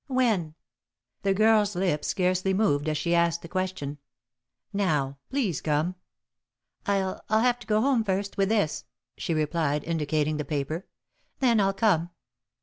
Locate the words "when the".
0.07-1.35